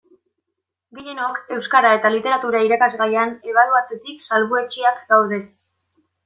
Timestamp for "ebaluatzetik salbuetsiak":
3.53-5.05